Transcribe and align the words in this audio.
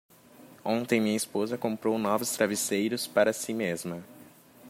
Ontem 0.65 0.99
minha 0.99 1.15
esposa 1.15 1.59
comprou 1.59 1.95
novos 1.99 2.31
travesseiros 2.31 3.05
para 3.05 3.31
si 3.31 3.53
mesma. 3.53 4.03